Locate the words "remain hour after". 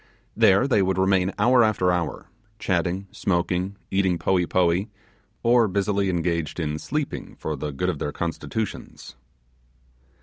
0.97-1.91